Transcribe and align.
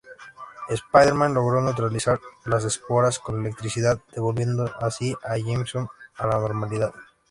Spider-Man 0.71 1.35
logró 1.35 1.61
neutralizar 1.61 2.19
las 2.45 2.63
esporas 2.63 3.19
con 3.19 3.39
electricidad, 3.41 3.99
devolviendo 4.13 4.65
así 4.79 5.15
a 5.23 5.37
Jameson 5.37 5.89
a 6.15 6.25
la 6.25 6.39
normalidad. 6.39 6.91